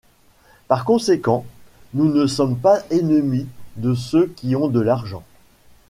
[0.67, 1.45] Par conséquent
[1.93, 5.23] nous ne sommes pas ennemis de ceux qui ont de l'argent.